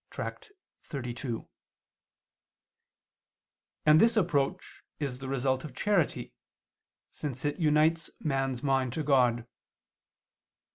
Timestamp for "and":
3.85-4.01